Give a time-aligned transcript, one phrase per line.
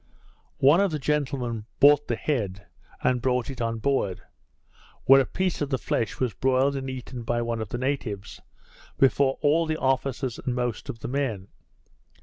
[0.57, 2.65] One of the gentlemen bought the head,
[3.03, 4.23] and brought it on board,
[5.03, 8.41] where a piece of the flesh was broiled and eaten by one of the natives,
[8.97, 11.49] before all the officers and most of the men.